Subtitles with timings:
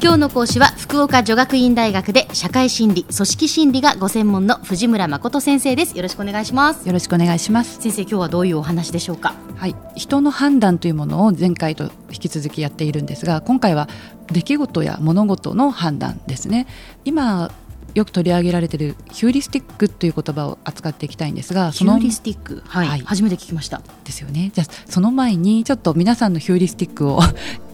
[0.00, 5.96] 今日の講師は福岡女学院大学で社会心理組織心理がご専門の藤村誠先生です。
[5.96, 6.86] よろしくお願いします。
[6.86, 7.80] よろしくお願いします。
[7.80, 9.34] 先生今日はどういうお話でしょうか？
[9.56, 9.74] はい。
[9.96, 13.88] 人の判断というものを前回と引き続きやっているんですが今回は
[14.30, 16.68] 出来事や物事の判断ですね。
[17.04, 17.50] 今
[17.94, 23.82] よく取り上げられているヒューリスティックという言葉を扱っていきたいんですがヒューリスティック、はい、はい、初めて聞きました。
[24.04, 24.52] ですよね。
[24.54, 27.20] じゃあその前にちょっと皆さんのヒューリスティックを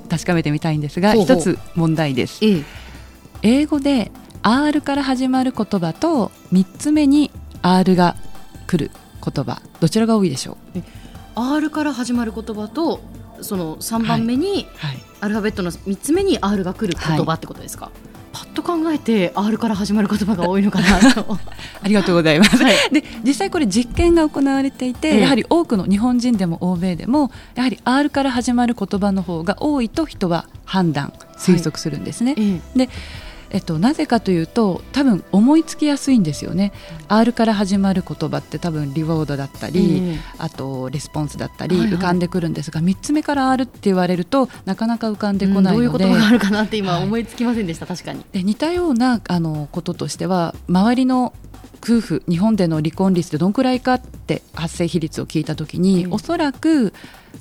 [0.09, 2.64] 確かめてみたいんですが一つ問題です、ええ、
[3.43, 4.11] 英語で
[4.43, 7.30] R から始まる言葉と3つ目に
[7.63, 8.17] R が
[8.67, 8.90] 来る
[9.25, 10.82] 言葉どちらが多いでしょう
[11.35, 13.00] ？R から始まる言葉と
[13.40, 21.38] その3番目に、はい、アルファベットの3つ目に R が来る言葉ってことですか、はいパッと考えて R から始まる言葉が多いのかなと。
[21.80, 32.91] ありがとうございます、はい、で実際これ実験が行われていて、ええ、やはり多くの日本人でも欧米でもやはり R から始まる言葉の方が多いと人は判断推測するんですね、はい、で
[33.55, 36.72] えっと、なぜかというと多分思いつきやすいんですよね。
[37.06, 48.25] R から始まる言葉って多分リワードだったり、えー、あとレスポンスだったり浮かんでくるんですが、はいはい、3つ目から R って言われるとなかなか浮かんでこないので、うん、どういうことがあるかなって今思いつきませんでした、はい、確かに。
[48.32, 51.32] で似たようなあのこととしては周りの
[51.80, 56.92] 夫婦日本での離婚率ってどのくらいかって発生比率を聞いた時に、うん、おそらく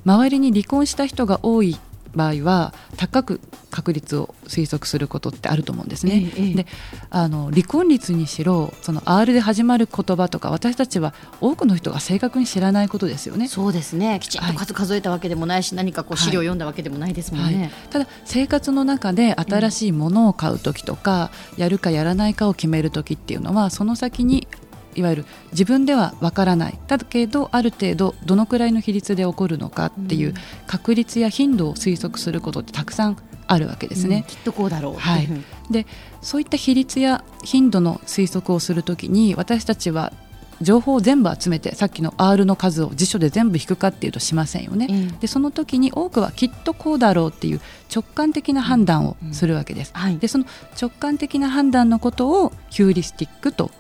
[0.06, 1.80] 周りに離婚した人が多い
[2.16, 6.32] 場合は高く確率を推測することってあると思うんですね。
[6.38, 6.68] ええ、で
[7.10, 13.48] あの離婚率にしろその R で始まる言葉とか私たちは多くの人が正確に知らないことですよね。
[13.48, 17.54] そうですねきちんと数数えたわけでもないし、はい、何かこう資料を読んだわけでもないですもんね。
[17.54, 24.48] はいはい、ただ生活の中で新しいものを買う時とか、うん、やるかやらないかを決める時っていうのはその先に
[24.96, 26.80] いわゆる自分ではわからない。
[26.88, 30.34] だけどある程度どのくらいの比率で起こるのかっていう
[30.68, 34.18] 確率や頻度を推測することってたくさんあるわけですね。
[34.18, 35.28] うん、きっとこうだろう、はい、
[35.70, 35.86] で
[36.22, 40.14] そういった比率や頻度の推測をするときに私たちは
[40.64, 47.62] 情報を全部集めてさっきの R の数を辞書で全部引くかっていうとしませんよね、うん、でその時に多くはきっとこうだろうっていう
[47.94, 50.46] 直感的な判断をするわけです、うんはい、でその
[50.82, 53.72] 直感的な判断のことをヒューリスティックと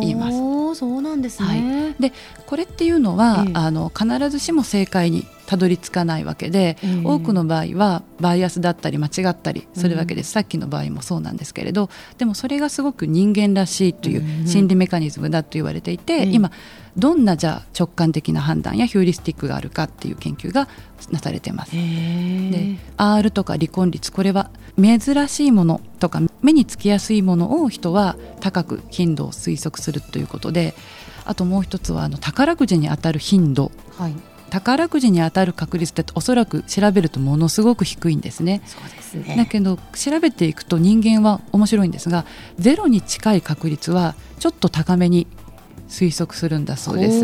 [0.00, 0.78] 言います。
[0.78, 2.12] そうなんですね、はい、で
[2.46, 16.52] これっていうのは、ええ、あの必ずしも正解にたどり着かないわけで、えー、多くの場合はバイアスだったり間違ったりするわけです、うん、さっきの場合もそうなんですけれどでもそれがすごく人間らしいという心理メカニズムだと言われていて、うん、今
[16.96, 20.68] どんなじゃあ直感的な判断やヒューリスティックがあるかっていう研究が
[21.10, 21.72] なされてます。
[21.72, 24.50] で R とか離婚率これは
[24.80, 30.74] 珍しいものとか目につきやすいものを人は高く頻度を推測するということで
[31.24, 34.14] あともう一つはあの宝くじに当たる頻度、はい、
[34.50, 38.60] 宝くじに当たる確率っておそらく調べるとものすごく低いんですね。
[38.66, 39.36] そうですね。
[39.36, 42.26] だけど調べていくと人間は面白いんですが
[42.58, 45.26] ゼロに近い確率はちょっと高めに
[45.88, 47.20] 推測するんだそうです。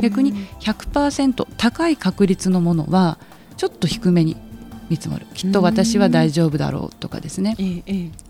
[0.00, 3.18] 逆に100%高い確率のものは
[3.56, 4.36] ちょっと低めに
[4.90, 5.26] 見積もる。
[5.34, 7.56] きっと私は大丈夫だろうとかですね、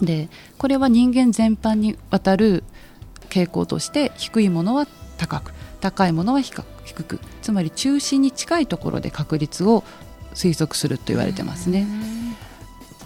[0.00, 0.28] で
[0.58, 2.62] これは人間全般にわたる
[3.28, 6.62] 傾向として低いものは高く高いものは低
[7.04, 9.84] くつまり中心に近いところで確率を
[10.32, 11.86] 推測すると言われてますね。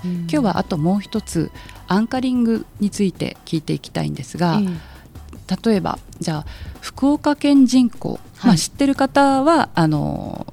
[0.04, 1.50] 今日はあともう一つ
[1.88, 4.60] アンカリングについて聞いていきたいんですが、
[5.64, 6.46] 例えばじゃあ
[6.80, 10.46] 福岡県人口、はい、まあ、知ってる方はあの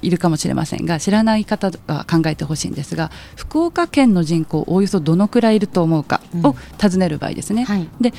[0.00, 7.62] いるかもしれませんが知らない方は考えてほしいんですが福岡県の人口おおよそどのくらいいると思うかを尋ねる場合ですね。
[7.62, 8.14] うんはい、で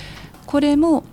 [0.46, 1.04] これも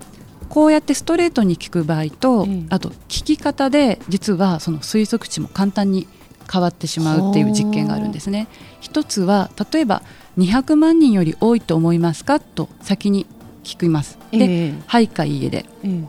[0.49, 6.07] こうやってストレートに聞く場合と、うん、あと聞き方で実はその推測値も簡単に
[6.51, 8.49] 変わってしまうっていう実験があるんですね。
[8.81, 10.03] 一つは例えば
[10.39, 13.27] 200万人より多いと思いますかと先に
[13.63, 14.19] 聞きます。
[14.31, 14.43] で、え。
[14.71, 16.07] ー、はいかいいえで、えー、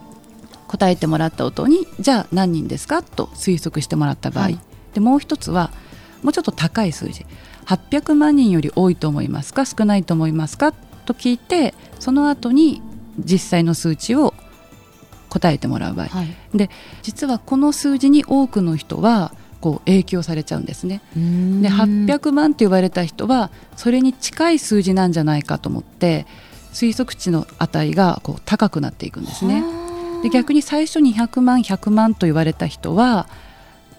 [0.68, 4.58] 答えてもらった音にじゃあ何人ですかと推測してもらった場合、はい、
[4.94, 5.70] でもう一つは
[6.22, 7.24] もうちょっと高い数字。
[7.66, 9.64] 800万人より多いと思いますか？
[9.64, 10.72] 少ないと思いますか？
[10.72, 12.82] と聞いてその後に
[13.18, 14.34] 実際の数値を
[15.28, 16.70] 答えてもらう場合、はい、で
[17.02, 21.02] 実はこの数字に多くの人はこう影響されちゃうんですね。
[21.14, 21.20] で
[21.68, 26.26] 800万と言われた人はそれに近い数字なんじゃないかと思って
[26.72, 29.64] 推測値の値がこう高くなっていくんですね。
[30.22, 33.28] で逆に最初に100万100万と言われた人は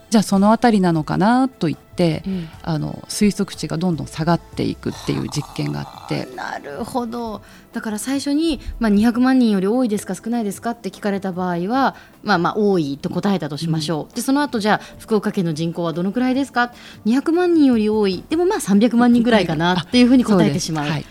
[0.10, 1.87] じゃあその辺りなのかなと言って、
[2.26, 6.28] うん、あの推測値がどんどん下がっていくっていう実験があって。
[6.36, 7.42] なるほど。
[7.74, 10.72] だから最初に、まあ、200万人より多いですか少ないですか？
[10.72, 16.74] って聞かれた場合は、まあ、まあ多いと答えたとしましょう、うん、でその後じゃあ福岡県の人口はどのくらいですか
[17.06, 18.24] ？200万人より多い。
[18.30, 20.86] でもまあ300万人ぐらいかなっていうふうに答えてしまう。
[20.86, 21.06] で、はい、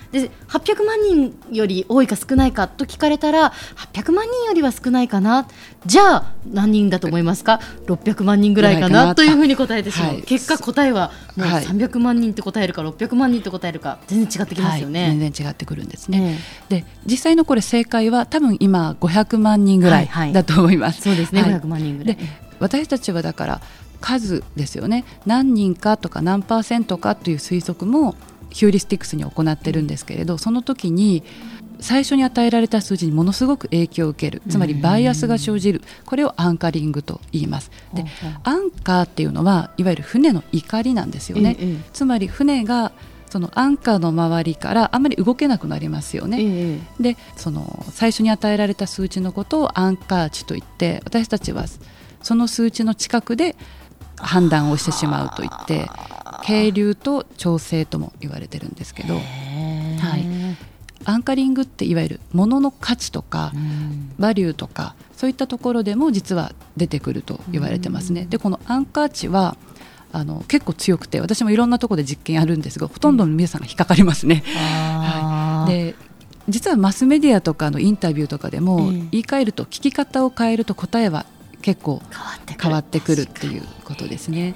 [0.48, 3.52] 800万人より多いか少ないかと聞かれたら
[3.92, 5.46] 800万人よりは少ないかな？
[5.84, 9.14] じゃあ何人だと思いますか？600万人ぐらいかな？
[9.14, 16.38] というふうに答えてしまう、はい、結果答えはもう300万人って答えるか600万人って答えるか全然違ってきますよね、はい、全然違ってくるんですね、
[16.70, 22.18] えー、で実際のこれ正解は多分今500万人ぐらいだと思います、そうですね、はい、500万人ぐらい。
[22.58, 23.60] 私たちはだから
[24.00, 25.04] 数ですよね。
[25.26, 28.14] 何人かとか何パーセントかという推測も
[28.56, 31.22] ヒューリスティクスに行ってるんですけれどその時に
[31.78, 34.40] 最初に与えられた数字にものすごく影響を受ける。
[34.48, 35.82] つまりバイアスが生じる。
[36.06, 37.70] これをアンカリングと言います。
[37.92, 38.06] で
[38.44, 41.58] アンカーっていうのはいわゆる船の怒りなんですよね、
[41.92, 42.92] つまり船が
[43.28, 51.66] そのアンカーの周りからあんまり動けなくなりますよね、でその最初に与えられた数値のことをアンカー値といって私たちは
[52.22, 53.54] その数値の近くで
[54.16, 55.90] 判断をしてしまうといって
[56.46, 60.24] 渓流と調整とも言われてるんですけど、はい、
[61.04, 63.52] アンカリングっていわゆる物の価値とか、
[64.18, 68.26] バリューとかそういったところでも実は出てくると言われてますね。
[68.26, 69.56] でこのアンカー値は
[70.12, 74.44] あの結構強くて私もいろんなところで実験やるんですがほとんどの皆さんが引っかかりますね。
[74.46, 75.94] はい、で
[76.48, 81.26] 実はマスメディアとかのインタビューとかでも、言い換えると聞き方を変えると答えは
[81.66, 82.00] 結構
[82.62, 83.22] 変わってくる。
[83.22, 84.54] っていうことですね。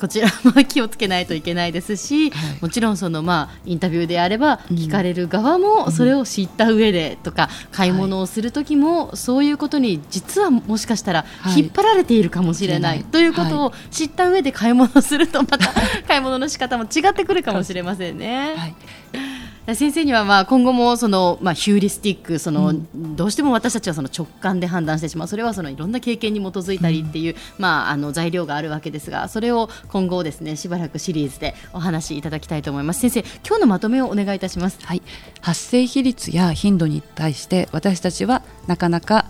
[0.00, 11.24] こちらも気をつけないといけないですし、はい、もちろんそのまあインタビューであれば聞かれる側もそれを知った上でとか、うん、買い物をする時もそういうことに実はもしかしたら
[11.56, 15.72] 引っ張られているかもしれない、はい、ということを知った上で買い物をするとまた
[16.08, 18.54] 買い物の仕方も違ってくるかもしれませんね。
[18.56, 18.74] はい
[19.74, 33.00] 先生にはまあ今後もそのまあヒューリスティックそのどうしても私たちはその直感で判断してしまうそれはそのいろんな経験に基づいたりっていうまああの材料があるわけですがそれを今後ですねしばらくシリーズでお話しいただきたいと思います。
[33.00, 34.78] 先生今日のまとめをお願いいたします。
[34.82, 35.02] はい。
[35.40, 39.26] 発生比率や頻度に対して私たちはなかなか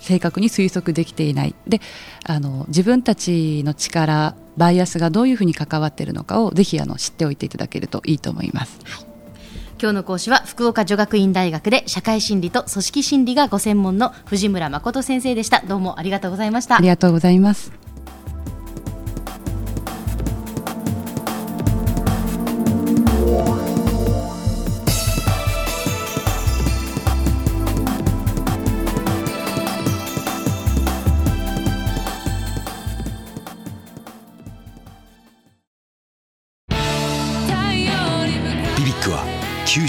[0.00, 1.54] 正確に推測できていない。
[1.66, 1.80] で
[2.24, 8.78] あの自分たちの力バイアスがどういうふうに関わっているのかをぜひあの知っておいていただけるといいと思います。
[8.84, 9.13] はい
[9.80, 15.62] 今日の講師は福岡女学院大学で社会心理と組織心理がご専門の藤村誠先生でした。
[15.66, 16.76] どうもありがとうございました。
[16.76, 17.83] ありがとうございます。